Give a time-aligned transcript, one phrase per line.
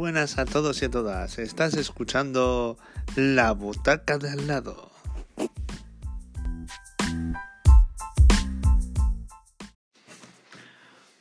[0.00, 1.38] Buenas a todos y a todas.
[1.38, 2.78] Estás escuchando
[3.16, 4.90] La Butaca de al lado.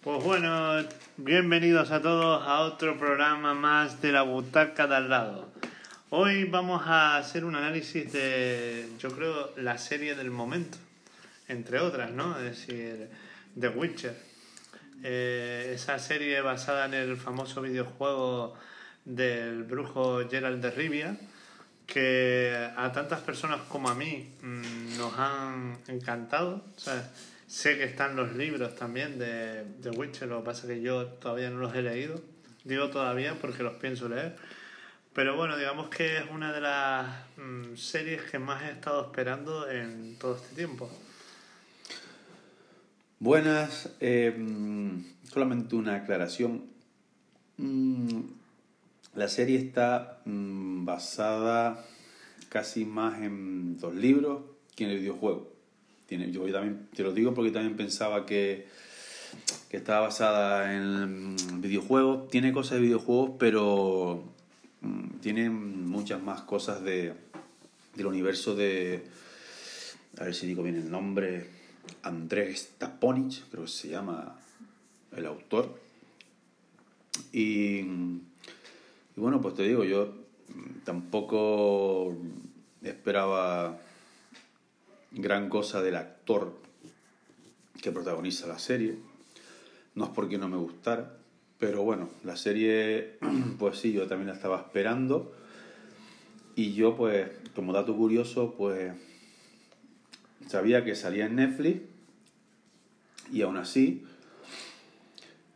[0.02, 0.82] Pues bueno,
[1.18, 5.52] bienvenidos a todos a otro programa más de La Butaca de al lado.
[6.10, 10.78] Hoy vamos a hacer un análisis de, yo creo, la serie del momento,
[11.50, 12.38] entre otras, ¿no?
[12.38, 13.10] Es decir,
[13.60, 14.29] The Witcher.
[15.04, 18.56] Eh, esa serie basada en el famoso videojuego
[19.06, 21.18] del brujo Gerald de Rivia,
[21.86, 26.64] que a tantas personas como a mí mm, nos han encantado.
[27.48, 31.06] sé que están los libros también de, de Witcher, lo que pasa es que yo
[31.06, 32.22] todavía no los he leído.
[32.64, 34.36] Digo todavía porque los pienso leer.
[35.14, 37.08] Pero bueno, digamos que es una de las
[37.38, 40.90] mm, series que más he estado esperando en todo este tiempo.
[43.22, 44.34] Buenas, eh,
[45.30, 46.64] solamente una aclaración.
[47.58, 48.22] Mm,
[49.14, 51.86] la serie está mm, basada
[52.48, 55.52] casi más en dos libros que en el videojuego.
[56.10, 58.68] Yo también te lo digo porque también pensaba que,
[59.70, 62.30] que estaba basada en videojuegos.
[62.30, 64.24] Tiene cosas de videojuegos, pero
[64.80, 67.14] mm, tiene muchas más cosas de,
[67.96, 69.04] del universo de...
[70.18, 71.59] A ver si digo bien el nombre
[72.04, 74.36] Andrés Taponich, creo que se llama
[75.16, 75.80] el autor.
[77.32, 77.82] Y,
[79.16, 80.14] bueno, pues te digo, yo
[80.84, 82.16] tampoco
[82.82, 83.78] esperaba
[85.12, 86.54] gran cosa del actor
[87.82, 88.98] que protagoniza la serie.
[89.96, 91.18] No es porque no me gustara,
[91.60, 93.18] pero bueno, la serie,
[93.60, 95.34] pues sí, yo también la estaba esperando.
[96.56, 98.94] Y yo, pues, como dato curioso, pues
[100.50, 101.82] sabía que salía en Netflix
[103.32, 104.04] y aún así,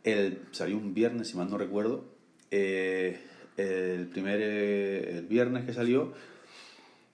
[0.04, 2.04] el, salió un viernes, si mal no recuerdo,
[2.52, 3.18] eh,
[3.56, 6.12] el primer eh, el viernes que salió,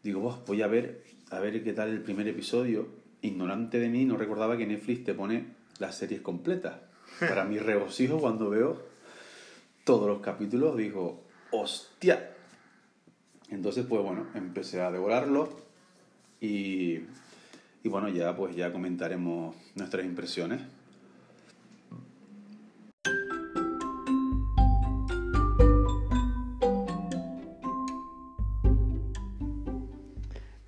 [0.02, 2.86] digo, voy a ver, a ver qué tal el primer episodio.
[3.22, 5.46] Ignorante de mí, no recordaba que Netflix te pone
[5.78, 6.80] las series completas.
[7.20, 8.82] Para mi regocijo, cuando veo
[9.84, 12.34] todos los capítulos, digo, hostia.
[13.48, 15.48] Entonces, pues bueno, empecé a devorarlo
[16.42, 17.00] y
[17.82, 20.60] y bueno, ya pues ya comentaremos nuestras impresiones.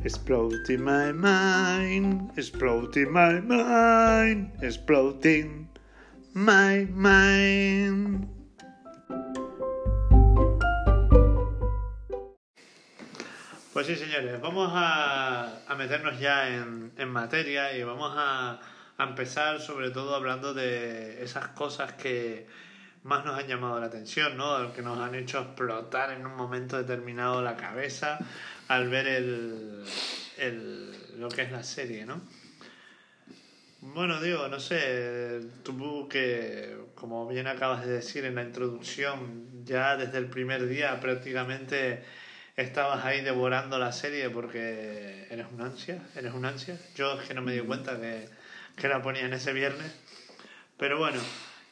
[0.04, 5.68] Exploding my mind, exploding my mind, exploding
[6.34, 8.41] my mind.
[13.84, 18.60] Pues sí, señores, vamos a, meternos ya en, materia y vamos a,
[18.96, 22.46] empezar sobre todo hablando de esas cosas que
[23.02, 24.72] más nos han llamado la atención, ¿no?
[24.72, 28.20] Que nos han hecho explotar en un momento determinado la cabeza
[28.68, 29.84] al ver el,
[30.38, 32.22] el, lo que es la serie, ¿no?
[33.80, 39.96] Bueno, digo, no sé, tú que, como bien acabas de decir en la introducción, ya
[39.96, 42.04] desde el primer día prácticamente
[42.62, 46.78] estabas ahí devorando la serie porque eres un ansia, eres un ansia.
[46.94, 48.28] Yo es que no me di cuenta que,
[48.76, 49.92] que la ponía en ese viernes.
[50.76, 51.20] Pero bueno,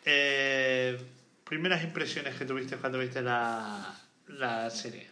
[0.04, 0.98] eh,
[1.44, 3.98] primeras impresiones que tuviste cuando viste la,
[4.28, 5.08] la serie.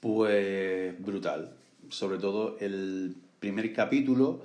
[0.00, 1.54] Pues brutal.
[1.90, 4.44] Sobre todo el primer capítulo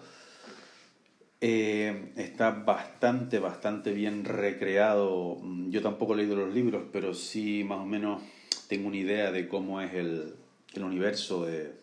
[1.39, 5.39] eh, está bastante, bastante bien recreado.
[5.69, 8.21] Yo tampoco he leído los libros, pero sí más o menos
[8.67, 10.35] tengo una idea de cómo es el,
[10.73, 11.73] el universo de,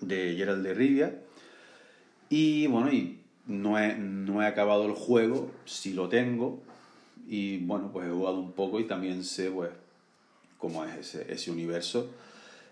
[0.00, 1.14] de Gerald de Rivia.
[2.28, 6.62] Y bueno, y no he, no he acabado el juego, sí lo tengo.
[7.26, 9.70] Y bueno, pues he jugado un poco y también sé pues
[10.58, 12.10] cómo es ese, ese universo.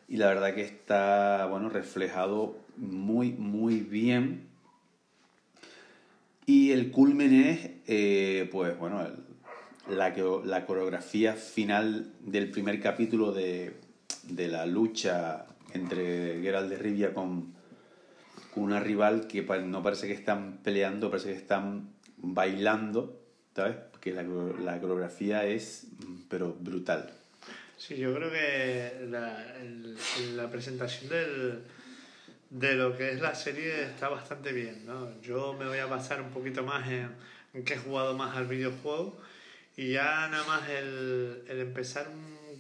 [0.09, 4.47] Y la verdad que está bueno, reflejado muy, muy bien.
[6.47, 9.07] Y el culmen es, eh, pues bueno,
[9.89, 13.75] la coreografía final del primer capítulo de,
[14.29, 17.57] de la lucha entre Geralt de Rivia con,
[18.57, 23.21] una rival que no parece que están peleando, parece que están bailando,
[23.55, 23.77] ¿sabes?
[24.01, 25.87] Que la, la coreografía es,
[26.29, 27.09] pero brutal.
[27.77, 29.45] Sí, yo creo que la,
[30.35, 31.63] la presentación del,
[32.51, 35.21] de lo que es la serie está bastante bien, ¿no?
[35.23, 39.21] Yo me voy a basar un poquito más en, que he jugado más al videojuego
[39.77, 42.09] y ya nada más el, el empezar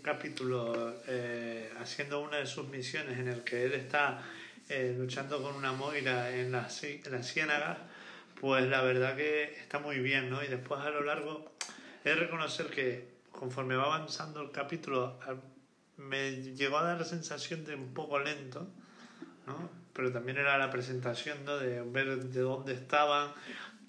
[0.03, 4.23] capítulo eh, haciendo una de sus misiones en el que él está
[4.69, 7.79] eh, luchando con una moira en la, en la ciénaga,
[8.41, 10.43] pues la verdad que está muy bien, ¿no?
[10.43, 11.53] Y después a lo largo
[12.05, 15.19] es reconocer que conforme va avanzando el capítulo,
[15.97, 18.69] me llegó a dar la sensación de un poco lento,
[19.47, 19.71] ¿no?
[19.93, 21.57] Pero también era la presentación, ¿no?
[21.57, 23.33] De ver de dónde estaban,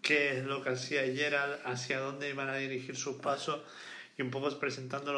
[0.01, 3.61] qué es lo que hacía Gerald, hacia dónde iban a dirigir sus pasos
[4.17, 5.13] y un poco presentando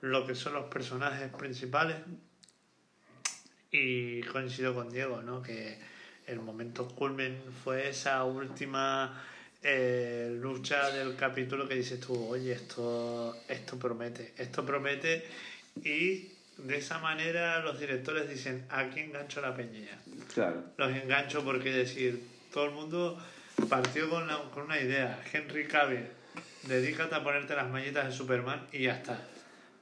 [0.00, 1.96] lo que son los personajes principales.
[3.70, 5.42] Y coincido con Diego, ¿no?
[5.42, 5.78] Que
[6.26, 9.22] el momento culmen fue esa última
[9.62, 15.26] eh, lucha del capítulo que dices tú, oye, esto, esto promete, esto promete
[15.84, 19.98] y de esa manera los directores dicen, aquí engancho la peñilla.
[20.32, 20.64] Claro.
[20.76, 22.22] Los engancho porque decir,
[22.52, 23.22] todo el mundo
[23.68, 26.06] partió con, con una idea, Henry Cavill,
[26.64, 29.20] dedícate a ponerte las mañitas de Superman y ya está.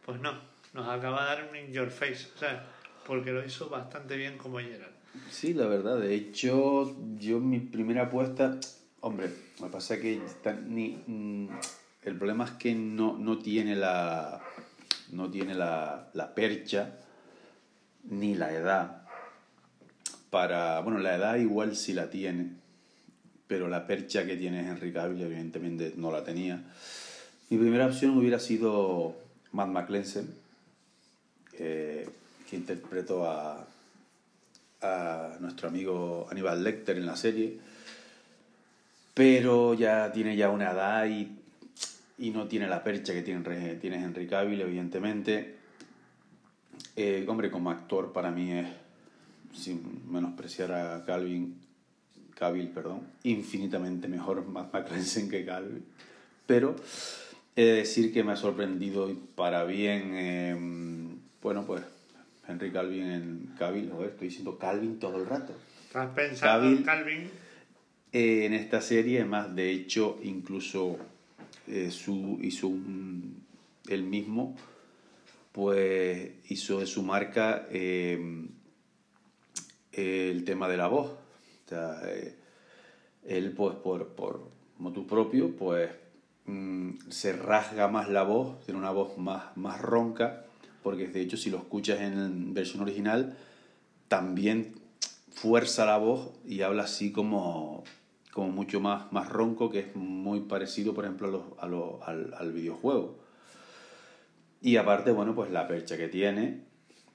[0.08, 0.32] Pues no,
[0.72, 2.64] nos acaba de dar un in your face, o sea,
[3.06, 4.94] porque lo hizo bastante bien como Gerald.
[5.30, 8.58] Sí, la verdad, de hecho, yo mi primera apuesta,
[9.00, 10.18] hombre, me pasa que
[10.66, 11.48] ni, mm,
[12.04, 14.40] el problema es que no, no tiene la
[15.12, 16.96] no tiene la, la percha
[18.04, 19.02] ni la edad
[20.30, 22.52] para bueno la edad igual sí la tiene
[23.46, 26.62] pero la percha que tiene Henry Cavill evidentemente no la tenía
[27.50, 30.34] mi primera opción hubiera sido Matt McClensen
[31.58, 32.08] eh,
[32.48, 33.66] que interpretó a,
[35.40, 37.58] nuestro amigo Aníbal Lecter en la serie
[39.18, 41.28] pero ya tiene ya una edad y,
[42.30, 45.56] no tiene la percha que tiene, tiene Henry Cavill, evidentemente.
[46.94, 48.68] Eh, hombre, como actor para mí es,
[49.54, 51.58] sin menospreciar a Calvin,
[52.36, 55.84] Cavill, perdón, infinitamente mejor Matt McClensen que Calvin.
[56.46, 56.76] Pero
[57.58, 60.56] he de decir que me ha sorprendido para bien, eh,
[61.42, 61.82] bueno, pues
[62.46, 65.56] Henry Calvin en Cavill, joder, estoy diciendo Calvin todo el rato.
[65.84, 67.28] ¿Estás pensando en Calvin?
[68.12, 70.98] Eh, en esta serie, más de hecho, incluso
[71.66, 73.42] eh, su, hizo un,
[73.88, 74.54] él mismo,
[75.50, 78.46] pues hizo de su marca eh,
[79.90, 81.08] el tema de la voz.
[81.10, 82.02] O sea,
[83.26, 85.90] él, pues, por, por motu propio, pues
[86.48, 90.44] mm, se rasga más la voz, tiene una voz más, más ronca,
[90.82, 93.36] porque de hecho, si lo escuchas en versión original,
[94.08, 94.74] también
[95.30, 97.84] fuerza la voz y habla así como
[98.38, 103.18] como mucho más, más ronco, que es muy parecido, por ejemplo, a al, al, videojuego.
[104.60, 106.62] Y aparte, bueno, pues la percha que tiene,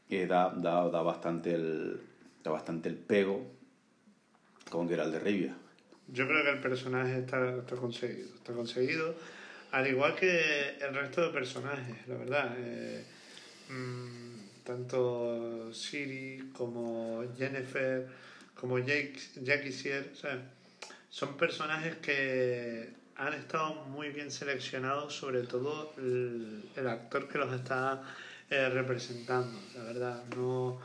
[0.09, 2.01] que da, da, da, bastante el,
[2.43, 3.41] da bastante el pego
[4.69, 5.55] con Geralt de Rivia.
[6.07, 8.35] Yo creo que el personaje está, está conseguido.
[8.35, 9.15] Está conseguido,
[9.71, 12.55] al igual que el resto de personajes, la verdad.
[12.57, 13.03] Eh,
[13.69, 18.07] mm, tanto Siri como Jennifer,
[18.55, 19.73] como Jake, Jackie
[21.09, 28.01] son personajes que han estado muy bien seleccionados, sobre todo el, actor que los está
[28.49, 30.23] eh, representando, la verdad.
[30.35, 30.79] No,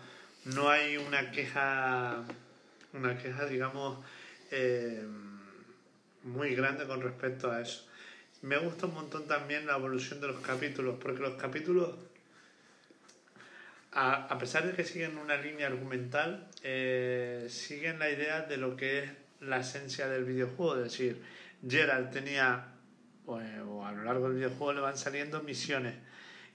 [0.45, 2.25] no hay una queja,
[2.93, 3.99] una queja, digamos,
[4.51, 5.07] eh,
[6.25, 7.87] muy grande con respecto a eso.
[8.43, 11.95] Me gusta un montón también la evolución de los capítulos, porque los capítulos,
[13.93, 19.01] a, pesar de que siguen una línea argumental, eh, siguen la idea de lo que
[19.01, 20.77] es la esencia del videojuego.
[20.77, 21.23] Es decir,
[21.69, 22.67] Gerald tenía,
[23.27, 25.95] pues, o a lo largo del videojuego le van saliendo misiones.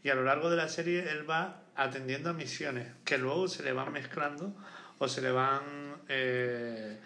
[0.04, 3.64] Y a lo largo de la serie él va atendiendo a misiones que luego se
[3.64, 4.56] le van mezclando
[5.00, 6.98] o se le van eh,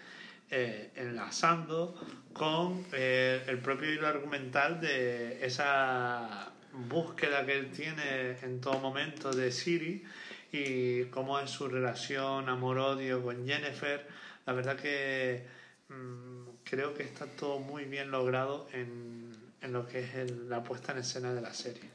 [0.50, 1.94] eh, enlazando
[2.32, 6.50] con eh, el propio hilo argumental de esa
[6.88, 10.04] búsqueda que él tiene en todo momento de Siri
[10.52, 14.06] y cómo es su relación amor-odio con Jennifer.
[14.46, 20.00] La verdad que Mm, creo que está todo muy bien logrado en, en lo que
[20.00, 21.88] es la puesta en escena de la serie.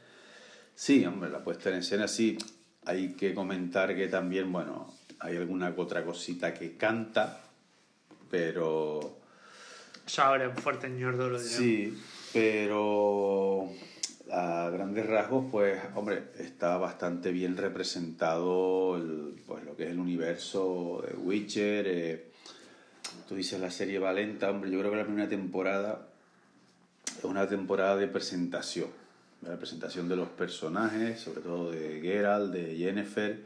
[0.75, 2.37] Sí, hombre, la puesta en escena sí.
[2.85, 7.42] Hay que comentar que también, bueno, hay alguna otra cosita que canta,
[8.33, 9.19] pero...
[10.17, 11.95] Ahora en fuerte ñordo lo Sí,
[12.33, 13.69] pero
[14.31, 19.99] a grandes rasgos, pues, hombre, está bastante bien representado el, pues, lo que es el
[19.99, 21.85] universo de Witcher.
[21.87, 22.31] Eh,
[23.29, 26.07] Tú dices la serie Valenta, hombre, yo creo que la primera temporada
[27.15, 28.89] es una temporada de presentación,
[29.41, 33.43] de presentación de los personajes, sobre todo de Geralt, de Jennifer.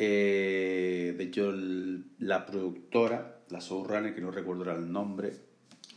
[0.00, 1.52] Eh, de hecho,
[2.20, 5.32] la productora, la showrunner, que no recuerdo el nombre,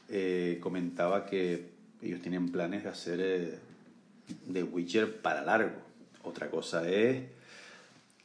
[0.09, 1.69] eh, comentaba que
[2.01, 3.59] ellos tienen planes de hacer eh,
[4.51, 5.75] The Witcher para largo.
[6.23, 7.23] Otra cosa es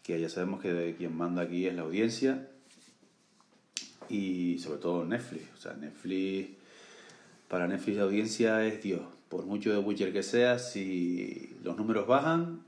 [0.02, 2.48] que ya sabemos que quien manda aquí es la audiencia
[4.08, 5.44] y sobre todo Netflix.
[5.56, 6.50] O sea, Netflix,
[7.48, 9.02] para Netflix la audiencia es Dios.
[9.28, 12.60] por mucho de Witcher que sea, si los números bajan,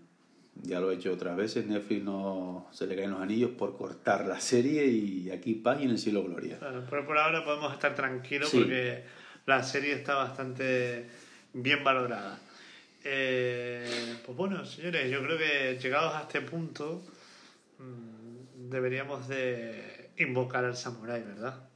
[0.63, 4.27] ya lo he hecho otras veces, Netflix no se le caen los anillos por cortar
[4.27, 6.59] la serie y aquí paz y en el cielo gloria.
[6.91, 9.05] pero por ahora podemos estar tranquilos porque
[9.47, 11.07] la serie está bastante
[11.53, 12.39] bien valorada.
[13.05, 17.03] Eh, pues bueno, señores, yo creo que llegados a este punto
[17.79, 21.69] mm, deberíamos de invocar al samurái, ¿verdad?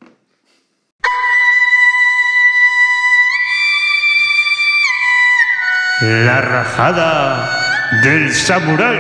[6.01, 8.99] La rajada del samurái.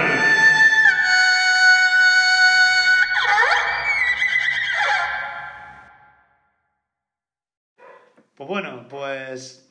[8.35, 9.67] Pues bueno, pues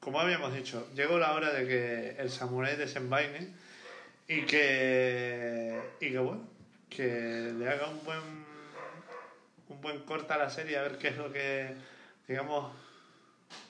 [0.00, 3.52] como habíamos dicho, llegó la hora de que el samurái desenvaine
[4.26, 6.48] y que, y que bueno,
[6.88, 8.20] que le haga un buen,
[9.68, 11.74] un buen corte a la serie a ver qué es lo que,
[12.26, 12.72] digamos,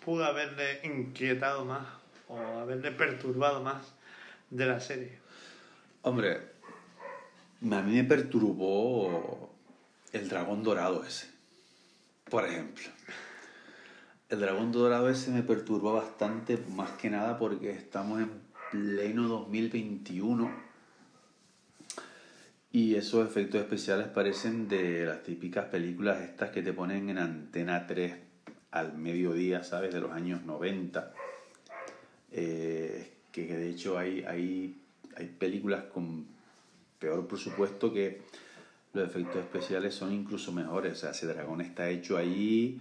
[0.05, 1.87] pudo haberle inquietado más
[2.29, 3.83] o haberle perturbado más
[4.53, 5.19] de la serie.
[6.03, 6.41] Hombre,
[7.63, 9.51] a mí me perturbó
[10.13, 11.27] el dragón dorado ese,
[12.31, 12.85] por ejemplo.
[14.29, 18.31] El dragón dorado ese me perturba bastante, más que nada porque estamos en
[18.71, 20.51] pleno 2021
[22.73, 27.87] y esos efectos especiales parecen de las típicas películas estas que te ponen en antena
[27.87, 28.15] 3
[28.71, 29.93] al mediodía, ¿sabes?
[29.93, 31.13] De los años 90.
[32.33, 32.82] Eh,
[33.33, 34.77] que, de hecho hay, hay,
[35.17, 36.27] hay películas con
[36.99, 38.21] peor presupuesto que
[38.93, 40.93] los efectos especiales son incluso mejores.
[40.93, 42.81] O sea, ese dragón está hecho ahí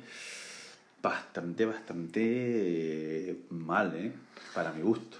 [1.01, 4.11] bastante, bastante eh, mal, ¿eh?
[4.53, 5.17] Para mi gusto.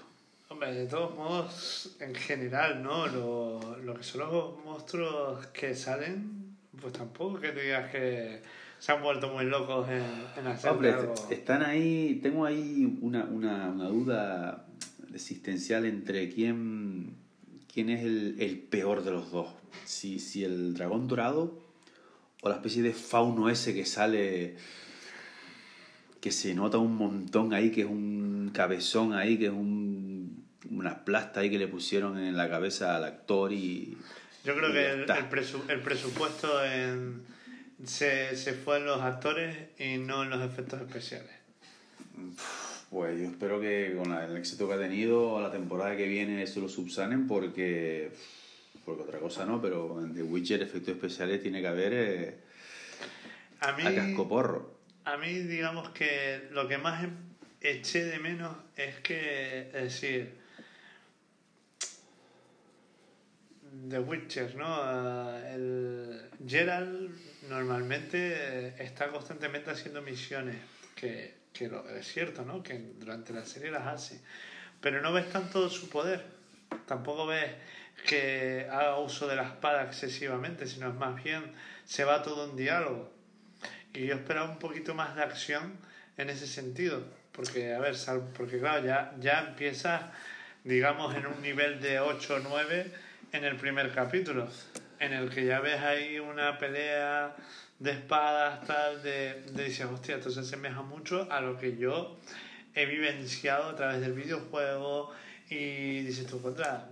[0.48, 3.06] Hombre, de todos modos, en general, ¿no?
[3.06, 8.42] Lo, lo que son los monstruos que salen, pues tampoco que te digas que
[8.78, 10.04] se han vuelto muy locos en,
[10.36, 10.94] en hacer Hombre,
[11.30, 14.66] están ahí, tengo ahí una, una, una duda
[15.14, 17.16] existencial entre quién,
[17.72, 19.48] quién es el, el, peor de los dos.
[19.84, 21.58] Si, si el dragón dorado
[22.42, 24.56] o la especie de fauno ese que sale
[26.22, 31.04] que se nota un montón ahí, que es un cabezón ahí, que es un, una
[31.04, 33.98] plasta ahí que le pusieron en la cabeza al actor y...
[34.44, 35.10] Yo creo que el,
[35.68, 37.22] el, presupuesto en,
[37.84, 41.32] se, se fue en los actores y no en los efectos especiales.
[42.92, 46.60] Pues yo espero que con el éxito que ha tenido la temporada que viene eso
[46.60, 48.12] lo subsanen porque
[48.84, 52.36] porque otra cosa no, pero en The Witcher efectos especiales tiene que haber eh,
[53.60, 57.08] a, mí, a cascoporro a mí digamos que lo que más
[57.62, 60.34] eché de menos es que, es decir,
[63.88, 65.36] The Witcher, ¿no?
[65.38, 67.10] El Gerald
[67.48, 70.56] normalmente está constantemente haciendo misiones,
[70.94, 72.62] que, que es cierto, ¿no?
[72.62, 74.20] Que durante la serie las hace,
[74.80, 76.24] pero no ves tanto su poder,
[76.86, 77.50] tampoco ves
[78.06, 81.52] que haga uso de la espada excesivamente, sino es más bien
[81.84, 83.12] se va todo un diálogo
[83.94, 85.76] y yo esperaba un poquito más de acción
[86.16, 87.04] en ese sentido.
[87.32, 87.94] Porque, a ver,
[88.36, 90.12] porque claro, ya, ya empieza,
[90.64, 92.92] digamos, en un nivel de 8 o 9
[93.32, 94.48] en el primer capítulo,
[94.98, 97.34] en el que ya ves ahí una pelea
[97.82, 102.16] de espadas, tal, de, de dices, hostia, esto se asemeja mucho a lo que yo
[102.74, 105.10] he vivenciado a través del videojuego
[105.50, 106.88] y dices tú, contra,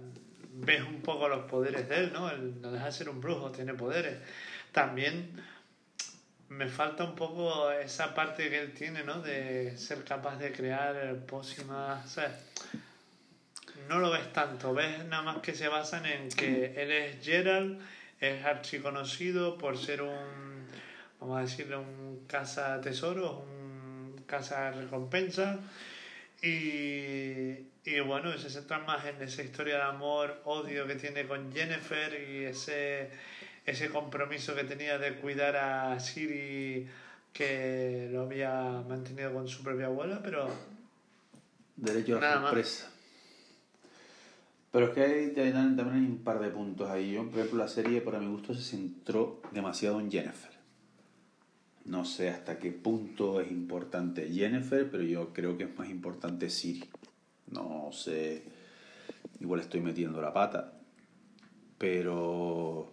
[0.52, 2.28] ves un poco los poderes de él, ¿no?
[2.28, 4.18] Él no deja de ser un brujo, tiene poderes.
[4.72, 5.40] También
[6.48, 9.22] me falta un poco esa parte que él tiene, ¿no?
[9.22, 12.32] De ser capaz de crear pócimas, ¿sabes?
[13.88, 17.80] No lo ves tanto, ves nada más que se basan en que él es Gerald,
[18.20, 20.49] es archiconocido por ser un,
[21.20, 25.58] vamos a decirle, un caza tesoros, un caza recompensa.
[26.42, 31.52] Y, y bueno, se centra más en esa historia de amor, odio que tiene con
[31.52, 33.10] Jennifer y ese
[33.66, 36.86] ese compromiso que tenía de cuidar a Siri
[37.32, 40.48] que lo había mantenido con su propia abuela, pero...
[41.76, 42.90] Derecho a la sorpresa.
[44.72, 47.12] Pero es que hay, también hay un par de puntos ahí.
[47.12, 50.49] Yo, por ejemplo, la serie, para mi gusto, se centró demasiado en Jennifer.
[51.84, 56.50] No sé hasta qué punto es importante Jennifer, pero yo creo que es más importante
[56.50, 56.88] Siri.
[57.50, 58.44] No sé,
[59.40, 60.72] igual estoy metiendo la pata,
[61.78, 62.92] pero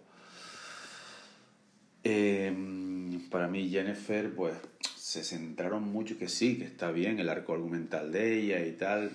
[2.10, 4.54] Em, para mí Jennifer, pues
[4.96, 9.10] se centraron mucho que sí, que está bien el arco argumental de ella y tal,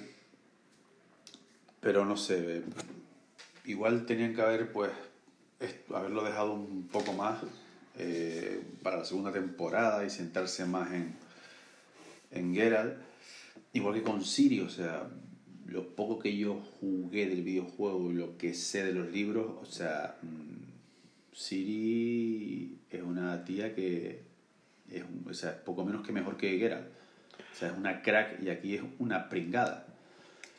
[1.79, 2.61] pero no sé,
[3.65, 4.91] igual tenían que haber pues
[5.93, 7.39] haberlo dejado un poco más
[7.97, 11.13] eh, para la segunda temporada y sentarse más en,
[12.31, 12.95] en Geralt.
[13.73, 15.07] igual que con Siri, o sea,
[15.67, 19.65] lo poco que yo jugué del videojuego y lo que sé de los libros, o
[19.65, 24.23] sea, mm, Siri es una tía que
[24.91, 26.87] es, o sea, poco menos que mejor que Geralt.
[27.51, 29.85] O sea, es una crack y aquí es una pringada.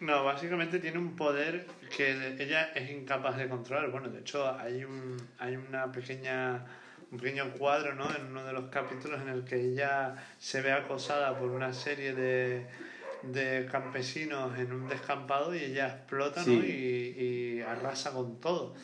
[0.01, 3.91] No, básicamente tiene un poder que ella es incapaz de controlar.
[3.91, 6.65] Bueno, de hecho hay un hay una pequeña
[7.15, 8.15] un pequeño cuadro, ¿no?
[8.15, 12.13] En uno de los capítulos en el que ella se ve acosada por una serie
[12.13, 12.67] de,
[13.23, 16.53] de campesinos en un descampado y ella explota, ¿no?
[16.53, 18.75] Y, y, arrasa con todo.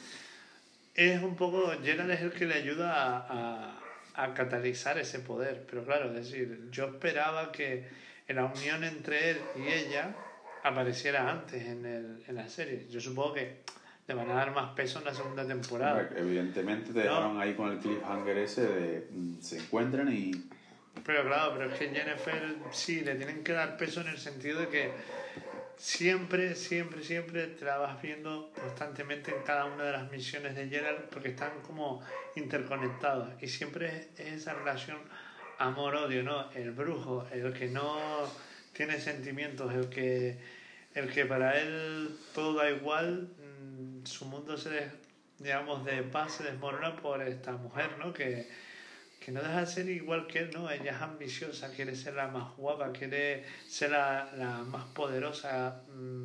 [0.94, 3.74] Es un poco Gerald es el que le ayuda a,
[4.14, 7.88] a, a catalizar ese poder, pero claro, es decir, yo esperaba que
[8.28, 10.14] la unión entre él y ella
[10.62, 12.86] apareciera antes en, el, en la serie.
[12.88, 13.56] Yo supongo que
[14.10, 16.10] le van a dar más peso en la segunda temporada.
[16.16, 20.32] Evidentemente te dejaron ahí con el cliffhanger ese de mm, se encuentran y...
[21.06, 24.58] Pero claro, pero es que Jennifer sí, le tienen que dar peso en el sentido
[24.58, 24.90] de que
[25.76, 30.68] siempre, siempre, siempre te la vas viendo constantemente en cada una de las misiones de
[30.68, 32.02] Gerald porque están como
[32.34, 34.98] interconectados y siempre es esa relación
[35.58, 36.50] amor-odio, ¿no?
[36.50, 37.96] El brujo, el que no
[38.72, 40.36] tiene sentimientos, el que,
[40.94, 43.28] el que para él todo da igual,
[44.04, 44.90] su mundo se,
[45.38, 48.12] digamos, de paz se desmorona por esta mujer, ¿no?
[48.12, 48.48] Que,
[49.18, 50.70] que no deja de ser igual que él, ¿no?
[50.70, 56.24] Ella es ambiciosa, quiere ser la más guapa, quiere ser la, la más poderosa mm,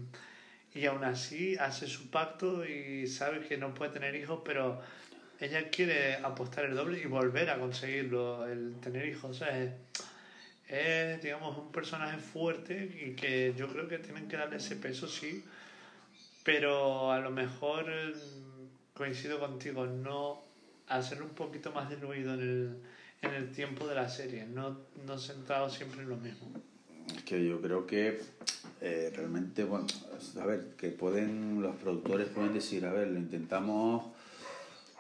[0.74, 4.82] y aún así hace su pacto y sabe que no puede tener hijos, pero
[5.40, 9.72] ella quiere apostar el doble y volver a conseguirlo, el tener hijos, ¿sabes?
[10.68, 15.08] es, digamos, un personaje fuerte y que yo creo que tienen que darle ese peso,
[15.08, 15.44] sí,
[16.46, 20.44] pero a lo mejor mm, coincido contigo, no
[20.88, 22.78] hacer un poquito más diluido en el,
[23.24, 26.48] en el tiempo de la serie, no, no centrado siempre en lo mismo.
[27.14, 28.22] Es que yo creo que
[28.80, 29.88] eh, realmente, bueno,
[30.40, 34.06] a ver, que pueden, los productores pueden decir, a ver, lo intentamos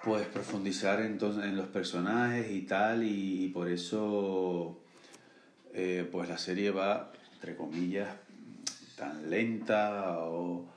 [0.03, 4.79] pues profundizar entonces en los personajes y tal, y por eso
[5.73, 8.09] eh, pues la serie va, entre comillas,
[8.95, 10.74] tan lenta, o...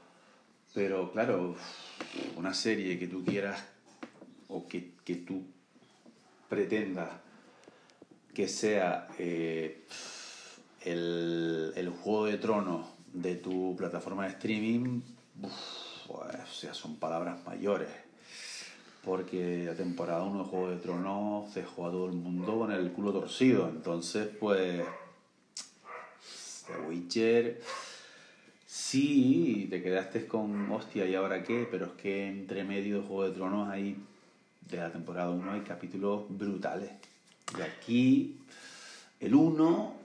[0.75, 1.57] pero claro,
[2.37, 3.65] una serie que tú quieras
[4.49, 5.45] o que, que tú
[6.49, 7.11] pretendas
[8.35, 9.85] que sea eh,
[10.83, 15.01] el, el, Juego de Tronos de tu plataforma de streaming,
[15.41, 15.55] pues,
[16.09, 17.91] o son palabras mayores.
[19.05, 22.93] Porque la temporada 1 de Juego de Tronos dejó a todo el mundo con el
[22.93, 23.69] culo torcido.
[23.69, 24.83] Entonces, pues.
[26.67, 27.61] The Witcher.
[28.71, 31.67] Sí, te quedaste con hostia, ¿y ahora qué?
[31.71, 33.97] Pero es que entre medio de Juego de Tronos hay.
[34.69, 36.91] De la temporada 1 hay capítulos brutales.
[37.57, 38.37] De aquí,
[39.21, 39.97] el 1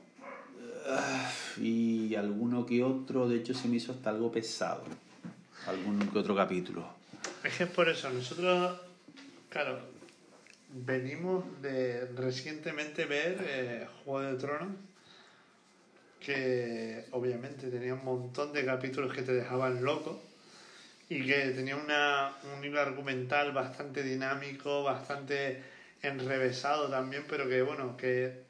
[1.58, 4.86] y alguno que otro, de hecho se me hizo hasta algo pesado.
[5.68, 6.88] Algún que otro capítulo.
[7.44, 8.80] Es que es por eso, nosotros,
[9.50, 9.80] claro,
[10.70, 14.70] venimos de recientemente ver eh, Juego de Tronos,
[16.26, 20.22] que obviamente tenía un montón de capítulos que te dejaban loco
[21.10, 25.62] y que tenía una, un hilo argumental bastante dinámico, bastante
[26.02, 28.44] enrevesado también, pero que bueno, que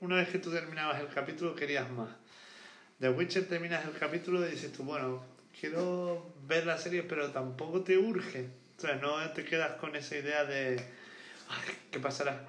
[0.00, 2.10] una vez que tú terminabas el capítulo querías más.
[3.00, 5.24] The Witcher terminas el capítulo y dices tú, bueno,
[5.58, 8.48] quiero ver la serie, pero tampoco te urge.
[8.76, 10.76] O sea, no te quedas con esa idea de,
[11.48, 12.44] Ay, ¿qué pasará?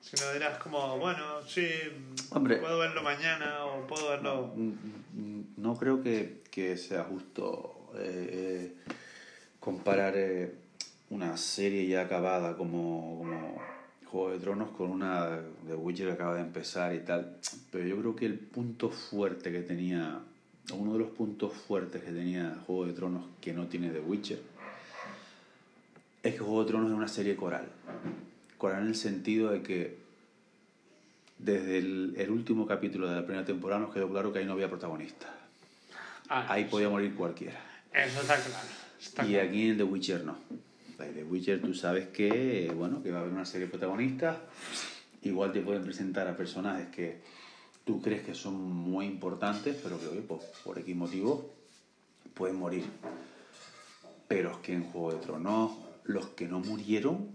[0.00, 1.68] Sino dirás como, bueno, sí,
[2.30, 4.52] Hombre, puedo verlo mañana o puedo verlo...
[4.56, 8.74] No, no creo que, que, sea justo eh,
[9.60, 10.54] comparar eh,
[11.10, 13.62] una serie ya acabada como, como
[14.06, 17.36] Juego de Tronos con una de Witcher que acaba de empezar y tal.
[17.70, 20.20] Pero yo creo que el punto fuerte que tenía
[20.72, 24.40] uno de los puntos fuertes que tenía Juego de Tronos que no tiene The Witcher
[26.22, 27.66] es que Juego de Tronos es una serie coral.
[28.60, 29.96] Coral en el sentido de que
[31.38, 34.52] desde el, el último capítulo de la primera temporada nos quedó claro que ahí no
[34.52, 35.34] había protagonista.
[36.28, 36.92] Ah, ahí podía sí.
[36.92, 37.58] morir cualquiera.
[37.90, 38.68] Eso está claro.
[39.00, 39.48] Está y claro.
[39.48, 40.36] aquí en The Witcher no.
[40.98, 44.36] En The Witcher tú sabes que, bueno, que va a haber una serie de protagonistas.
[45.22, 47.22] Igual te pueden presentar a personajes que
[47.86, 51.50] tú crees que son muy importantes, pero que oye, pues, por X motivo
[52.34, 52.84] pueden morir.
[54.28, 55.72] Pero es que en Juego de Tronos,
[56.04, 57.30] los que no murieron,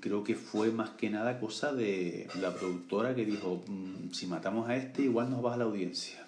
[0.00, 4.68] creo que fue más que nada cosa de la productora que dijo, mm, si matamos
[4.68, 6.24] a este, igual nos baja la audiencia.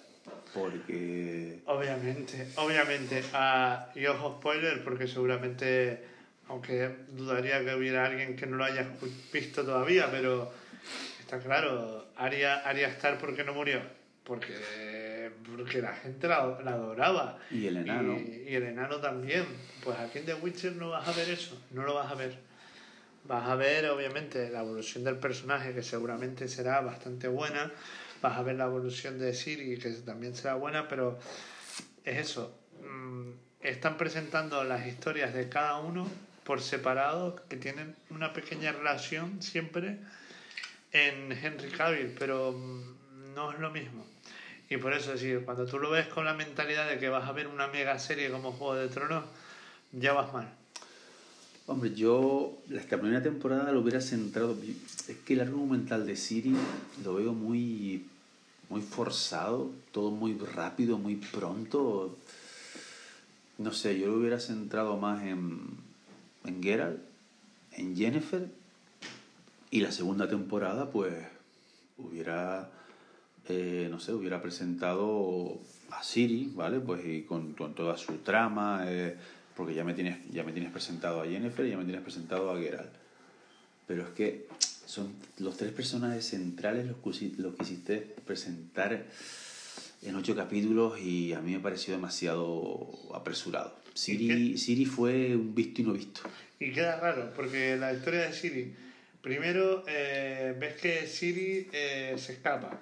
[0.54, 1.60] Porque...
[1.66, 3.22] Obviamente, obviamente.
[3.32, 6.02] Uh, y ojo spoiler, porque seguramente,
[6.48, 8.88] aunque dudaría que hubiera alguien que no lo haya
[9.32, 10.50] visto todavía, pero
[11.20, 13.80] está claro, Arya, Arya Star, ¿por qué no murió?
[14.28, 17.38] porque, porque la gente la, la adoraba.
[17.50, 18.18] Y el enano.
[18.18, 19.46] Y, y el enano también.
[19.82, 22.36] Pues aquí en The Witcher no vas a ver eso, no lo vas a ver.
[23.28, 27.70] Vas a ver, obviamente, la evolución del personaje, que seguramente será bastante buena.
[28.22, 31.18] Vas a ver la evolución de Siri, que también será buena, pero
[32.04, 32.58] es eso.
[32.82, 36.08] mm, Están presentando las historias de cada uno
[36.42, 39.98] por separado, que tienen una pequeña relación siempre
[40.92, 44.06] en Henry Cavill, pero mm, no es lo mismo.
[44.70, 47.32] Y por eso, es cuando tú lo ves con la mentalidad de que vas a
[47.32, 49.24] ver una mega serie como Juego de Tronos,
[49.92, 50.57] ya vas mal.
[51.68, 54.56] Hombre, yo esta primera temporada lo hubiera centrado.
[55.06, 56.56] Es que el argumental de Siri
[57.04, 58.06] lo veo muy,
[58.70, 62.16] muy forzado, todo muy rápido, muy pronto.
[63.58, 65.60] No sé, yo lo hubiera centrado más en,
[66.46, 67.00] en Geralt,
[67.72, 68.48] en Jennifer,
[69.70, 71.12] y la segunda temporada, pues,
[71.98, 72.70] hubiera,
[73.46, 75.58] eh, no sé, hubiera presentado
[75.90, 76.80] a Siri, ¿vale?
[76.80, 79.18] Pues con, con toda su trama, eh,
[79.58, 82.52] porque ya me, tienes, ya me tienes presentado a Jennifer y ya me tienes presentado
[82.52, 82.92] a Geralt.
[83.88, 84.46] Pero es que
[84.86, 89.04] son los tres personajes centrales los que, los que hiciste presentar
[90.02, 93.76] en ocho capítulos y a mí me pareció demasiado apresurado.
[93.94, 96.20] Siri, Siri fue un visto y no visto.
[96.60, 98.72] Y queda raro, porque la historia de Siri,
[99.20, 102.80] primero eh, ves que Siri eh, se escapa.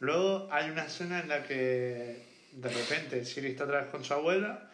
[0.00, 2.16] Luego hay una escena en la que
[2.50, 4.65] de repente Siri está vez con su abuela,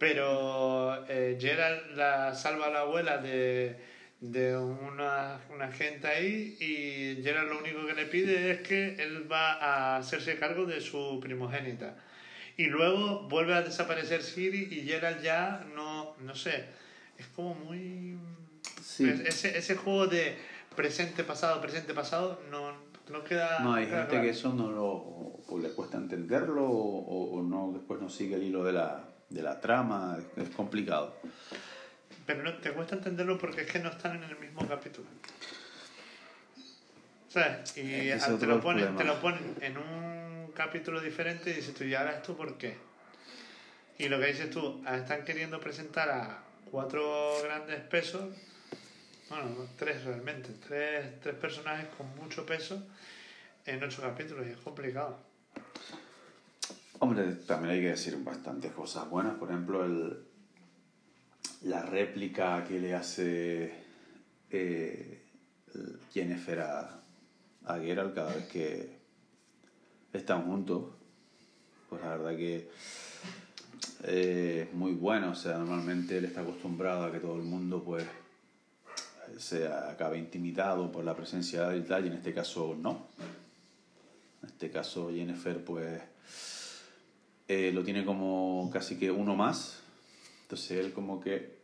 [0.00, 3.76] pero eh, Gerald la salva a la abuela de,
[4.22, 9.30] de una, una gente ahí y Gerald lo único que le pide es que él
[9.30, 11.96] va a hacerse cargo de su primogénita.
[12.56, 16.64] Y luego vuelve a desaparecer Siri y Gerald ya no, no sé,
[17.18, 18.16] es como muy...
[18.82, 19.06] Sí.
[19.06, 20.34] Es- Ese, ese juego de
[20.76, 22.72] presente, pasado, presente, pasado, no,
[23.10, 23.60] no queda...
[23.60, 24.24] No, hay queda gente claro.
[24.24, 25.20] que eso no lo
[25.52, 29.42] o le cuesta entenderlo o, o no después no sigue el hilo de la, de
[29.42, 31.16] la trama, es, es complicado.
[32.26, 35.08] Pero no, te cuesta entenderlo porque es que no están en el mismo capítulo.
[37.28, 37.76] ¿Sabes?
[37.76, 41.84] Y es te, lo ponen, te lo ponen en un capítulo diferente y dices tú,
[41.84, 42.76] ¿y ahora esto por qué?
[43.98, 48.34] Y lo que dices tú, ah, están queriendo presentar a cuatro grandes pesos,
[49.28, 52.82] bueno, tres realmente, tres, tres personajes con mucho peso
[53.64, 55.29] en ocho capítulos y es complicado.
[57.02, 59.38] Hombre, también hay que decir bastantes cosas buenas.
[59.38, 60.18] Por ejemplo, el,
[61.62, 63.72] la réplica que le hace
[64.50, 65.22] eh,
[66.12, 67.00] Jennifer a,
[67.64, 67.78] a
[68.14, 68.98] cada vez que
[70.12, 70.90] están juntos.
[71.88, 72.68] Pues la verdad que
[74.04, 75.30] eh, es muy bueno.
[75.30, 78.04] O sea, normalmente él está acostumbrado a que todo el mundo pues
[79.38, 83.06] se acabe intimidado por la presencia de tal, y en este caso no.
[84.42, 86.02] En este caso Jennifer pues
[87.50, 89.80] eh, lo tiene como casi que uno más.
[90.42, 91.58] Entonces él como que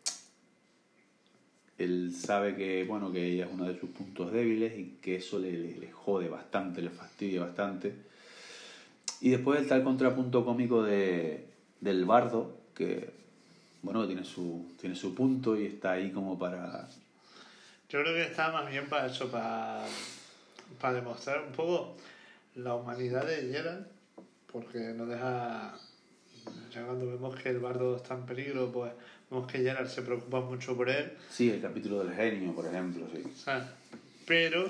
[1.79, 5.39] él sabe que bueno que ella es uno de sus puntos débiles y que eso
[5.39, 7.95] le, le, jode bastante, le fastidia bastante.
[9.21, 11.47] Y después está el contrapunto cómico de,
[11.81, 13.11] del bardo, que
[13.83, 16.89] bueno, tiene su, tiene su punto y está ahí como para...
[17.89, 19.85] Yo creo que está más bien para eso, para,
[20.81, 21.95] para demostrar un poco
[22.57, 23.96] la humanidad de Geralt,
[24.57, 25.75] porque no deja.
[26.73, 28.91] Ya cuando vemos que el bardo está en peligro, pues
[29.31, 33.07] vemos que Geralt se preocupa mucho por él, Sí, el capítulo del genio, por ejemplo,
[33.13, 33.23] sí.
[33.37, 33.65] ¿sabes?
[34.27, 34.67] Pero,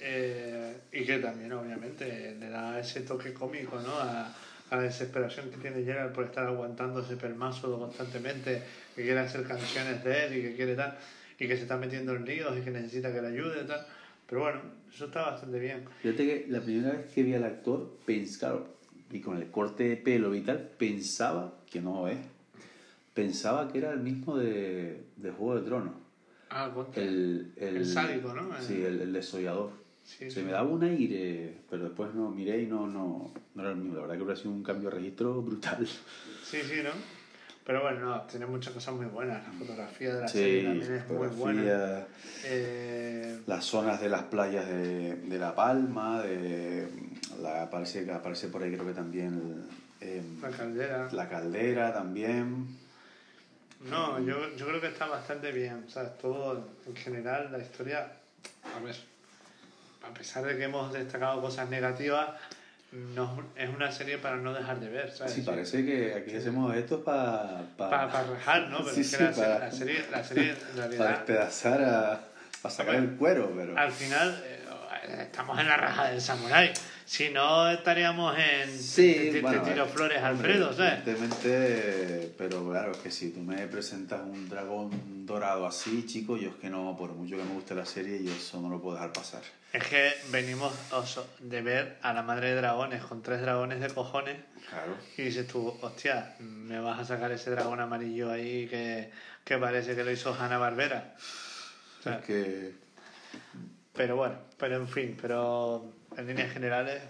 [0.00, 3.94] eh, y que también, obviamente, le da ese toque cómico, ¿no?
[3.94, 4.26] A,
[4.70, 8.62] a la desesperación que tiene Geralt por estar aguantando ese pelmazo constantemente,
[8.94, 10.98] que quiere hacer canciones de él y que quiere tal,
[11.38, 13.86] y que se está metiendo en líos y que necesita que le ayude y tal.
[14.28, 14.60] Pero bueno,
[14.92, 15.84] eso está bastante bien.
[16.02, 18.64] Fíjate que la primera vez que vi al actor, pensaba,
[19.10, 22.18] y con el corte de pelo y tal, pensaba, que no es,
[23.14, 25.94] pensaba que era el mismo de, de Juego de Tronos.
[26.50, 27.02] Ah, contra.
[27.02, 28.56] El, el, El sádico, ¿no?
[28.56, 29.70] El- Sí, el, el desollador.
[30.04, 30.42] Sí, Se sí.
[30.42, 33.94] me daba un aire, pero después no miré y no, no, no era el mismo.
[33.96, 35.86] La verdad que hubiera sido un cambio de registro brutal.
[35.86, 36.90] Sí, sí, ¿no?
[37.64, 39.44] Pero bueno, no, tiene muchas cosas muy buenas.
[39.46, 42.06] La fotografía de la Sí, serie también es muy buena.
[42.44, 46.88] Eh, las zonas de las playas de, de La Palma, de
[47.42, 49.66] la, aparece, aparece por ahí creo que también
[50.00, 51.08] em, la caldera.
[51.12, 52.66] la caldera también.
[53.80, 55.86] No, yo, yo creo que está bastante bien.
[55.88, 56.16] ¿sabes?
[56.18, 58.12] Todo en general, la historia.
[58.76, 58.96] A ver,
[60.08, 62.28] a pesar de que hemos destacado cosas negativas,
[62.92, 65.10] no, es una serie para no dejar de ver.
[65.12, 65.32] ¿sabes?
[65.32, 68.78] Sí, parece que aquí hacemos esto para Para rajar, ¿no?
[68.84, 71.08] Pero Sí, es que sí, la, para- la serie, la serie en para realidad.
[71.10, 72.20] despedazar a
[72.60, 74.58] para sacar el cuero, pero Al final, eh,
[75.22, 76.70] estamos en la raja del samurái.
[77.10, 78.70] Si no, estaríamos en.
[78.78, 81.00] Sí, te, te- bueno, te tiro eh, flores, Alfredo, ¿sabes?
[81.04, 86.50] Evidentemente, pero claro, es que si tú me presentas un dragón dorado así, chico, yo
[86.50, 88.94] es que no, por mucho que me guste la serie, yo eso no lo puedo
[88.94, 89.42] dejar pasar.
[89.72, 93.88] Es que venimos oso, de ver a la madre de dragones con tres dragones de
[93.88, 94.36] cojones
[94.68, 94.96] Claro.
[95.16, 99.10] y dices tú, hostia, me vas a sacar ese dragón amarillo ahí que,
[99.44, 101.16] que parece que lo hizo Hanna Barbera.
[102.04, 102.72] Es que
[103.94, 105.84] Pero bueno, pero en fin, pero
[106.16, 107.02] en líneas generales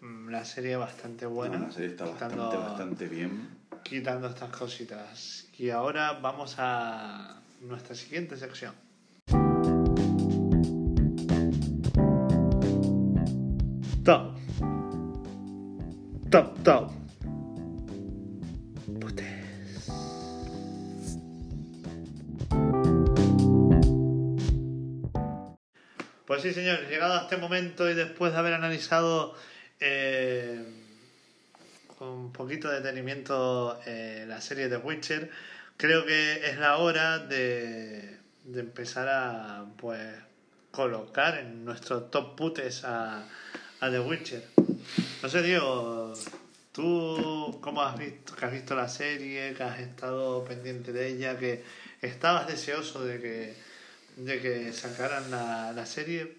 [0.00, 1.58] mm, la serie bastante buena.
[1.58, 3.48] no, la serie está bastante, quitando- bastante bien.
[3.82, 5.46] quitando estas cositas.
[5.58, 8.74] Y ahora vamos a nuestra siguiente sección.
[14.04, 14.36] Top.
[16.30, 16.90] Top, top.
[26.34, 29.36] Pues sí, señores, llegado a este momento y después de haber analizado
[29.78, 30.64] eh,
[31.96, 35.30] con un poquito de detenimiento eh, la serie de Witcher,
[35.76, 40.12] creo que es la hora de, de empezar a pues
[40.72, 43.28] colocar en nuestro top putes a,
[43.78, 44.42] a The Witcher.
[45.22, 46.14] No sé, Diego,
[46.72, 51.38] tú cómo has visto, que has visto la serie, que has estado pendiente de ella,
[51.38, 51.62] que
[52.02, 53.54] estabas deseoso de que,
[54.16, 56.36] de que sacaran la, la serie,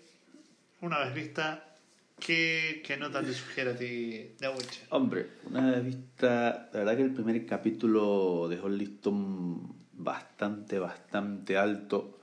[0.82, 1.76] una vez vista,
[2.20, 4.88] ¿qué, qué nota te sugiere a ti The Witcher?
[4.90, 11.58] Hombre, una vez vista, la verdad que el primer capítulo dejó el listón bastante, bastante
[11.58, 12.20] alto.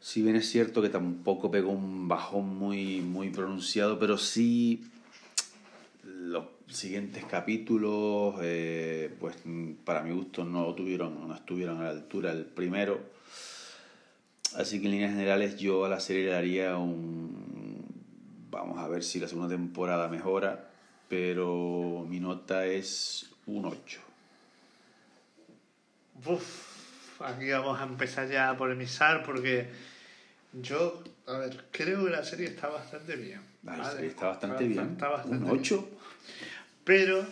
[0.00, 4.84] Si bien es cierto que tampoco pegó un bajón muy, muy pronunciado, pero sí
[6.04, 9.36] los siguientes capítulos, eh, pues
[9.84, 13.00] para mi gusto no tuvieron, no estuvieron a la altura del primero.
[14.56, 17.32] Así que en líneas generales yo a la serie le daría un...
[18.50, 20.68] Vamos a ver si la segunda temporada mejora,
[21.08, 24.00] pero mi nota es un 8.
[26.26, 29.68] Uf, aquí vamos a empezar ya a polemizar porque
[30.52, 33.40] yo, a ver, creo que la serie está bastante bien.
[33.62, 33.92] La ¿vale?
[33.92, 34.90] serie está bastante bien.
[34.92, 35.60] Está bastante un bien.
[35.60, 35.88] 8.
[36.84, 37.24] Pero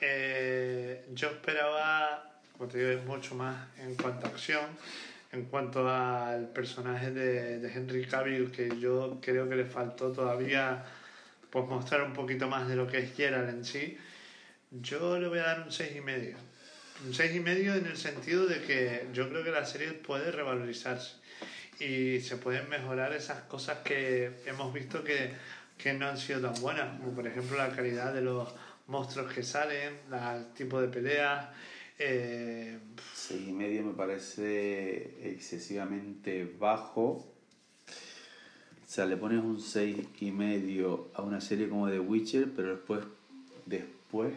[0.00, 4.66] eh, yo esperaba, como te digo, mucho más en cuanto a acción,
[5.32, 10.84] en cuanto al personaje de, de Henry Cavill, que yo creo que le faltó todavía
[11.50, 13.98] pues mostrar un poquito más de lo que es Geralt en sí.
[14.70, 16.34] Yo le voy a dar un 6,5.
[17.06, 21.16] Un 6,5 en el sentido de que yo creo que la serie puede revalorizarse
[21.80, 25.32] y se pueden mejorar esas cosas que hemos visto que,
[25.76, 28.52] que no han sido tan buenas, como por ejemplo la calidad de los
[28.88, 31.46] monstruos que salen, el tipo de peleas.
[32.00, 32.78] Eh,
[33.14, 37.02] 6 y medio me parece excesivamente bajo.
[37.02, 42.76] O sea, le pones un 6 y medio a una serie como The Witcher, pero
[42.76, 43.00] después,
[43.66, 44.32] después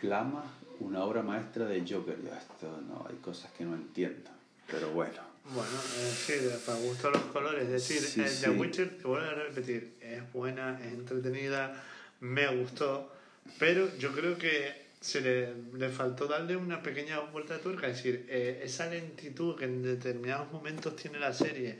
[0.00, 0.44] clama
[0.80, 2.18] una obra maestra de Joker.
[2.24, 4.30] Ya esto no, hay cosas que no entiendo.
[4.68, 5.20] Pero bueno.
[5.54, 5.70] bueno,
[6.00, 8.44] es decir, para gusto los colores, es decir, Sí, eh, sí.
[8.46, 11.80] The Witcher, te vuelvo a repetir, es buena, es entretenida,
[12.18, 13.12] me gustó,
[13.60, 17.96] pero yo creo que se le, le faltó darle una pequeña vuelta de tuerca, es
[17.96, 21.78] decir, eh, esa lentitud que en determinados momentos tiene la serie,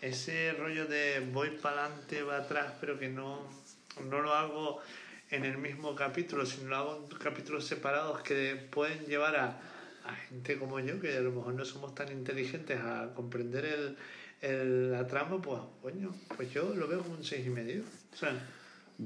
[0.00, 3.48] ese rollo de voy para adelante, va atrás, pero que no,
[4.08, 4.80] no lo hago
[5.30, 9.60] en el mismo capítulo, sino lo hago en capítulos separados que pueden llevar a,
[10.04, 13.96] a gente como yo, que a lo mejor no somos tan inteligentes a comprender el,
[14.42, 17.82] el- la trama, pues, coño, pues yo lo veo como un seis y medio.
[18.12, 18.16] O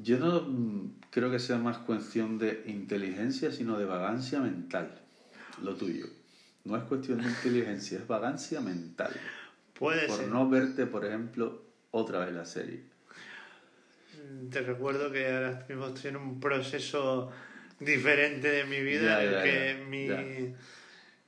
[0.02, 4.90] Yo no mm, creo que sea más cuestión de inteligencia, sino de vagancia mental.
[5.62, 6.06] Lo tuyo.
[6.64, 9.12] No es cuestión de inteligencia, es vagancia mental.
[9.78, 10.28] puede Por ser.
[10.28, 12.82] no verte, por ejemplo, otra vez la serie.
[14.16, 17.30] Mm, Te recuerdo que ahora mismo estoy en un proceso
[17.80, 19.76] diferente de mi vida Ya, en ya, que
[20.08, 20.16] ya,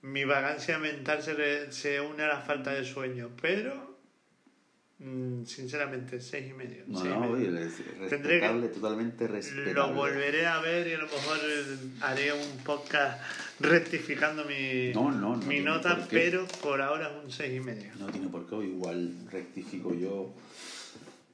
[0.02, 3.95] mi, mi vagancia mental se, le- se une a la falta de sueño, pero
[4.98, 6.84] mm, sinceramente, seis y medio.
[6.86, 7.50] No, seis y no, medio.
[7.58, 7.68] oye,
[8.08, 9.74] Tendré que- totalmente respetable.
[9.74, 13.20] Lo volveré a ver y a lo mejor eh, haré un podcast
[13.60, 17.90] rectificando mi, No, no, no mi nota, pero por ahora es un seis y medio.
[17.98, 20.32] No tiene por qué, igual rectifico yo.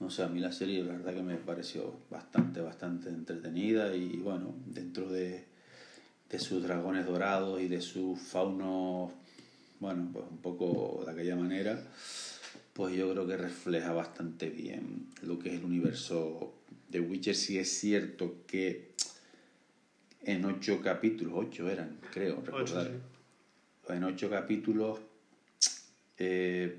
[0.01, 4.17] No sé, a mí la serie la verdad que me pareció bastante, bastante entretenida y
[4.17, 5.45] bueno, dentro de,
[6.29, 9.13] de sus dragones dorados y de sus faunos,
[9.79, 11.81] bueno, pues un poco de aquella manera,
[12.73, 16.55] pues yo creo que refleja bastante bien lo que es el universo
[16.89, 17.35] de Witcher.
[17.35, 18.93] Sí es cierto que
[20.23, 23.93] en ocho capítulos, ocho eran, creo, recordar sí.
[23.93, 25.01] en ocho capítulos
[26.19, 26.79] eh,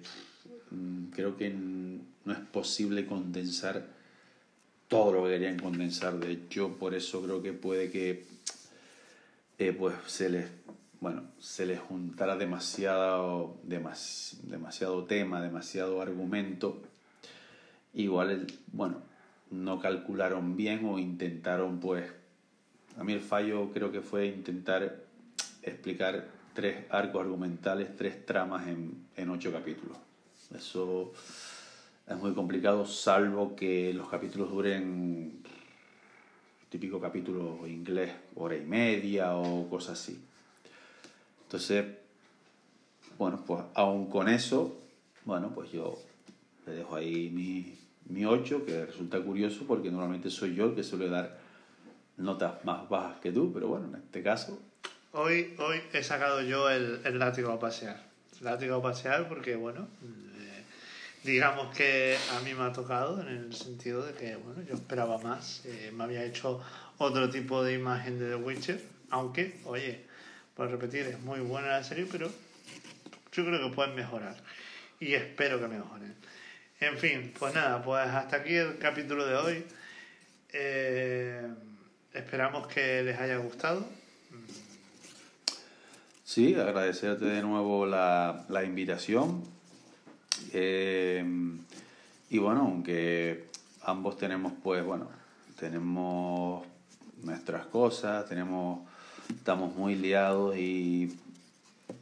[0.72, 3.86] mm, creo que no es posible condensar
[4.88, 6.20] todo lo que querían condensar.
[6.20, 8.26] De hecho, por eso creo que puede que
[9.60, 10.46] eh, pues se les
[11.04, 16.82] bueno, se les juntara demasiado, demasiado tema, demasiado argumento.
[17.94, 19.02] Igual, bueno,
[19.52, 22.10] no calcularon bien o intentaron, pues,
[22.98, 25.04] a mí el fallo creo que fue intentar
[25.62, 29.98] explicar tres arcos argumentales, tres tramas en, en ocho capítulos.
[30.56, 31.12] Eso
[32.08, 35.44] es muy complicado, salvo que los capítulos duren
[36.70, 40.18] típico capítulo inglés, hora y media o cosas así.
[41.54, 41.86] Entonces,
[43.20, 44.76] bueno, pues aún con eso,
[45.24, 46.02] bueno, pues yo
[46.66, 47.78] le dejo ahí mi,
[48.10, 51.38] mi 8, que resulta curioso porque normalmente soy yo el que suele dar
[52.18, 54.60] notas más bajas que tú, pero bueno, en este caso...
[55.12, 58.02] Hoy, hoy he sacado yo el, el látigo a pasear.
[58.42, 59.88] Látigo a pasear porque, bueno,
[61.24, 65.20] digamos que a mí me ha tocado en el sentido de que, bueno, yo esperaba
[65.20, 66.64] más, eh, me había hecho
[66.98, 70.12] otro tipo de imagen de The Witcher, aunque, oye,
[70.56, 72.30] por repetir, es muy buena la serie, pero
[73.32, 74.36] yo creo que pueden mejorar
[75.00, 76.16] y espero que mejoren.
[76.80, 79.66] En fin, pues nada, pues hasta aquí el capítulo de hoy.
[80.52, 81.48] Eh,
[82.14, 83.88] esperamos que les haya gustado.
[86.24, 89.44] Sí, agradecerte de nuevo la, la invitación
[90.52, 91.24] eh,
[92.30, 93.48] y bueno, aunque
[93.84, 95.10] ambos tenemos, pues bueno,
[95.60, 96.66] tenemos
[97.22, 98.88] nuestras cosas, tenemos,
[99.30, 101.18] estamos muy liados y,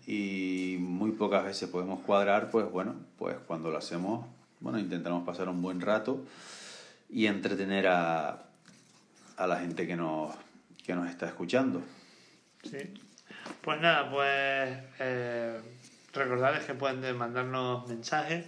[0.08, 4.26] y muy pocas veces podemos cuadrar, pues bueno, pues cuando lo hacemos,
[4.60, 6.24] bueno, intentamos pasar un buen rato
[7.10, 8.44] y entretener a,
[9.38, 10.34] a la gente que nos,
[10.86, 11.82] que nos está escuchando.
[12.64, 12.94] Sí.
[13.62, 15.60] Pues nada, pues eh,
[16.14, 18.46] recordarles que pueden mandarnos mensajes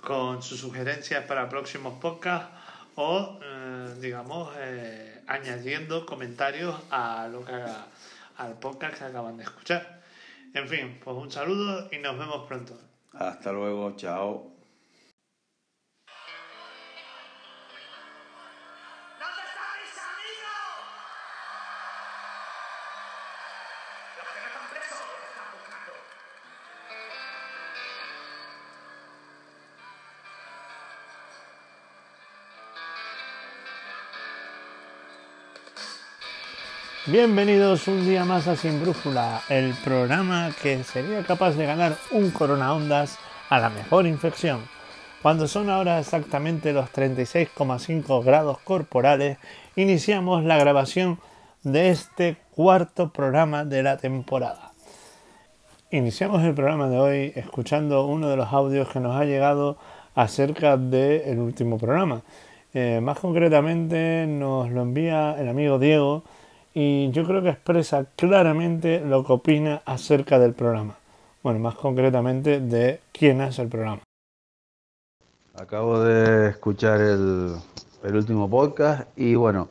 [0.00, 2.50] con sus sugerencias para próximos podcasts
[2.96, 7.52] o, eh, digamos, eh, añadiendo comentarios a lo que
[8.36, 10.02] al podcast que acaban de escuchar.
[10.54, 12.78] En fin, pues un saludo y nos vemos pronto.
[13.12, 14.53] Hasta luego, chao.
[37.14, 42.32] Bienvenidos un día más a Sin Brújula, el programa que sería capaz de ganar un
[42.32, 44.62] corona ondas a la mejor infección.
[45.22, 49.38] Cuando son ahora exactamente los 36,5 grados corporales,
[49.76, 51.20] iniciamos la grabación
[51.62, 54.72] de este cuarto programa de la temporada.
[55.92, 59.76] Iniciamos el programa de hoy escuchando uno de los audios que nos ha llegado
[60.16, 62.22] acerca del último programa.
[62.72, 66.24] Eh, más concretamente nos lo envía el amigo Diego,
[66.74, 70.96] y yo creo que expresa claramente lo que opina acerca del programa.
[71.42, 74.02] Bueno, más concretamente de quién hace el programa.
[75.54, 77.54] Acabo de escuchar el,
[78.02, 79.68] el último podcast y bueno,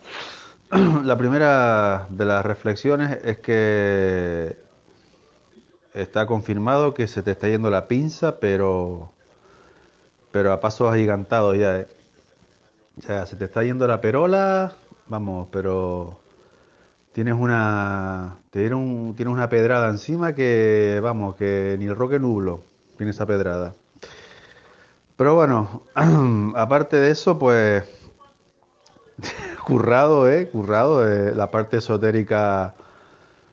[1.03, 4.57] la primera de las reflexiones es que
[5.93, 9.11] está confirmado que se te está yendo la pinza, pero,
[10.31, 11.79] pero a pasos agigantados ya.
[11.81, 11.87] ¿eh?
[12.97, 14.73] O sea, se te está yendo la perola,
[15.07, 16.22] vamos, pero
[17.13, 22.61] tienes una te dieron tienes una pedrada encima que vamos que ni el roque nublo
[22.97, 23.73] tiene esa pedrada.
[25.15, 25.83] Pero bueno
[26.55, 27.83] aparte de eso pues
[29.65, 32.73] currado eh currado eh, la parte esotérica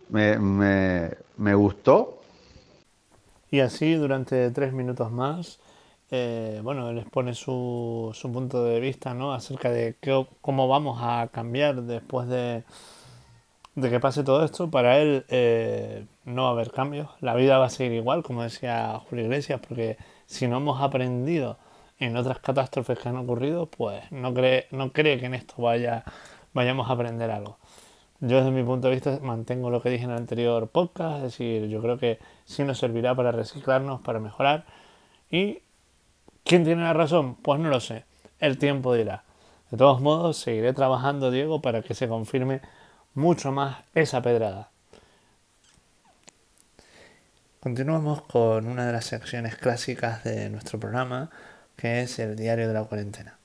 [0.09, 2.21] me, me, me, gustó.
[3.49, 5.61] Y así durante tres minutos más
[6.11, 10.99] eh, bueno él expone su, su punto de vista no acerca de qué, cómo vamos
[11.03, 12.65] a cambiar después de
[13.81, 17.09] de que pase todo esto, para él eh, no va a haber cambios.
[17.21, 21.59] La vida va a seguir igual, como decía Julio Iglesias, porque si no hemos aprendido
[21.99, 26.05] en otras catástrofes que han ocurrido, pues no cree, no cree que en esto vaya,
[26.53, 27.59] vayamos a aprender algo.
[28.21, 31.23] Yo desde mi punto de vista mantengo lo que dije en el anterior podcast, es
[31.23, 34.67] decir, yo creo que sí nos servirá para reciclarnos, para mejorar.
[35.31, 35.63] ¿Y
[36.45, 37.37] quién tiene la razón?
[37.37, 38.05] Pues no lo sé,
[38.39, 39.25] el tiempo dirá.
[39.71, 42.61] De todos modos, seguiré trabajando, Diego, para que se confirme
[43.15, 44.71] mucho más esa pedrada.
[47.61, 51.31] Continuamos con una de las secciones clásicas de nuestro programa,
[51.77, 53.37] que es el diario de la cuarentena.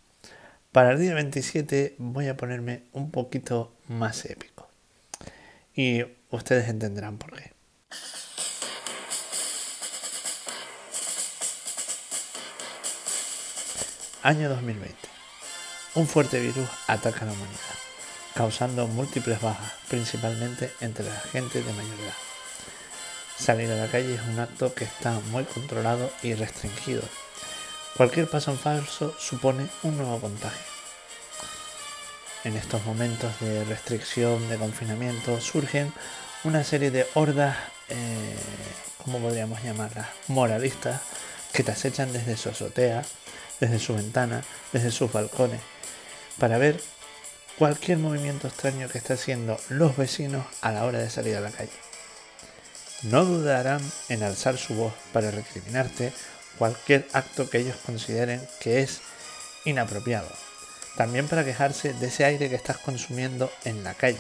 [0.72, 4.70] Para el día 27 voy a ponerme un poquito más épico.
[5.74, 7.54] Y ustedes entenderán por qué.
[14.24, 14.96] Año 2020.
[15.96, 17.78] un fuerte virus ataca a la humanidad,
[18.36, 22.14] causando múltiples bajas, principalmente entre la gente de mayor edad.
[23.40, 27.02] Salir a la calle es un acto que está muy controlado y restringido.
[27.96, 30.66] Cualquier paso en falso supone un nuevo contagio.
[32.44, 35.94] En estos momentos de restricción, de confinamiento, surgen
[36.44, 37.56] una serie de hordas,
[37.88, 38.36] eh,
[39.04, 40.08] ¿cómo podríamos llamarlas?
[40.28, 41.02] Moralistas,
[41.54, 43.04] que te acechan desde su azotea,
[43.62, 45.62] desde su ventana, desde sus balcones,
[46.38, 46.82] para ver
[47.58, 51.52] cualquier movimiento extraño que estén haciendo los vecinos a la hora de salir a la
[51.52, 51.72] calle.
[53.04, 56.12] No dudarán en alzar su voz para recriminarte
[56.58, 59.02] cualquier acto que ellos consideren que es
[59.64, 60.30] inapropiado.
[60.98, 64.18] También para quejarse de ese aire que estás consumiendo en la calle.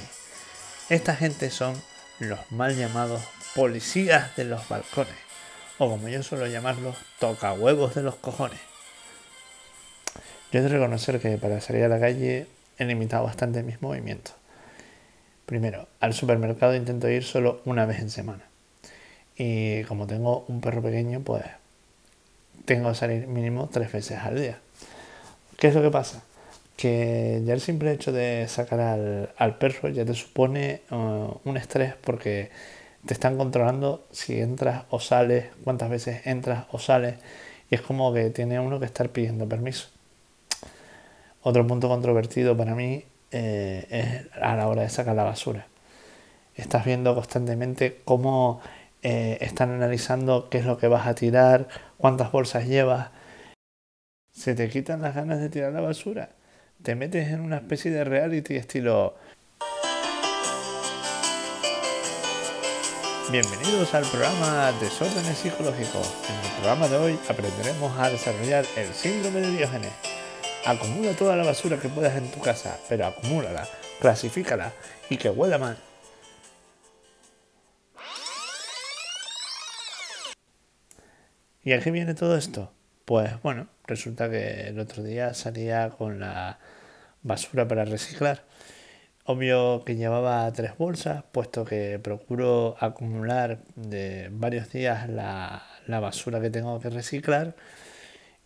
[0.90, 1.82] Esta gente son
[2.20, 3.22] los mal llamados
[3.56, 5.16] policías de los balcones,
[5.78, 8.60] o como yo suelo llamarlos, tocahuevos de los cojones.
[10.52, 12.48] Yo he de reconocer que para salir a la calle
[12.78, 14.36] he limitado bastante mis movimientos.
[15.46, 18.44] Primero, al supermercado intento ir solo una vez en semana.
[19.38, 21.44] Y como tengo un perro pequeño, pues
[22.66, 24.60] tengo que salir mínimo tres veces al día.
[25.58, 26.24] ¿Qué es lo que pasa?
[26.76, 28.80] que ya el simple hecho de sacar
[29.38, 32.50] al, perro ya te supone uh, un estrés porque
[33.06, 37.16] te están controlando si entras o sales, cuántas veces entras o sales,
[37.70, 39.88] y es como que tiene uno que estar pidiendo permiso.
[41.48, 45.68] Otro punto controvertido para mí eh, es a la hora de sacar la basura.
[46.56, 48.62] Estás viendo constantemente cómo
[49.04, 51.68] eh, están analizando qué es lo que vas a tirar,
[51.98, 53.10] cuántas bolsas llevas.
[54.32, 56.30] Se te quitan las ganas de tirar la basura
[56.86, 59.16] te metes en una especie de reality estilo...
[63.32, 66.14] Bienvenidos al programa Desórdenes Psicológicos.
[66.30, 70.14] En el programa de hoy aprenderemos a desarrollar el síndrome de Diógenes.
[70.66, 73.68] Acumula toda la basura que puedas en tu casa, pero acumúlala,
[73.99, 74.74] clasifícala
[75.09, 75.78] y que huela mal.
[81.63, 82.72] ¿Y a qué viene todo esto?
[83.05, 86.59] Pues bueno, resulta que el otro día salía con la
[87.22, 88.43] basura para reciclar.
[89.24, 96.51] Obvio que llevaba tres bolsas, puesto que procuro acumular de varios días la, basura que
[96.51, 97.55] tengo que reciclar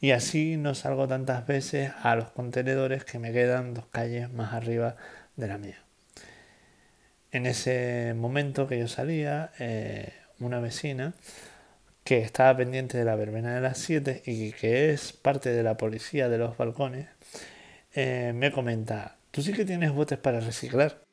[0.01, 4.53] y así no salgo tantas veces a los contenedores que me quedan dos calles más
[4.53, 4.95] arriba
[5.35, 5.83] de la mía.
[7.31, 11.13] En ese momento que yo salía, eh, una vecina
[12.03, 15.77] que estaba pendiente de la verbena de las 7 y que es parte de la
[15.77, 17.07] policía de los balcones,
[17.93, 21.03] eh, me comenta, ¿tú sí que tienes botes para reciclar?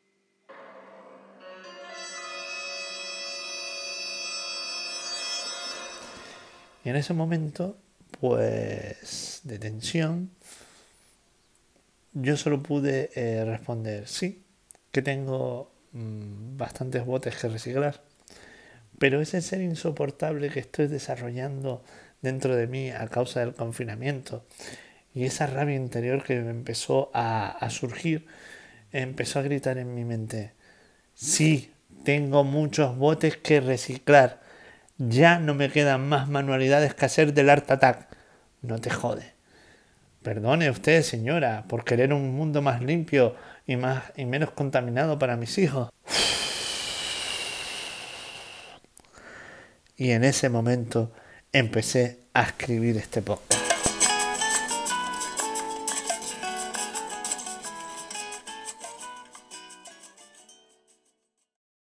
[6.84, 7.76] Y en ese momento,
[8.20, 10.30] pues, de tensión,
[12.12, 14.42] yo solo pude eh, responder, sí,
[14.90, 18.02] que tengo mm, bastantes botes que reciclar.
[18.98, 21.84] Pero ese ser insoportable que estoy desarrollando
[22.22, 24.44] dentro de mí a causa del confinamiento
[25.14, 28.26] y esa rabia interior que me empezó a, surgir,
[28.92, 30.52] empezó a gritar en mi mente,
[31.14, 31.72] sí,
[32.04, 34.42] tengo muchos botes que reciclar,
[34.98, 38.08] ya no me quedan más manualidades que hacer del Art Attack.
[38.62, 39.34] No te jode.
[40.22, 43.36] Perdone usted, señora, por querer un mundo más limpio
[43.66, 45.90] y, más, y menos contaminado para mis hijos.
[49.96, 51.12] Y en ese momento
[51.52, 53.55] empecé a escribir este podcast.